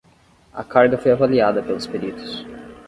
A 0.51 0.63
carga 0.63 0.97
foi 0.97 1.11
avaliada 1.11 1.61
pelos 1.61 1.85
peritos 1.85 2.43